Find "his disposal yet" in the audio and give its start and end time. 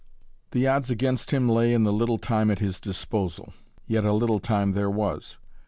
2.57-4.03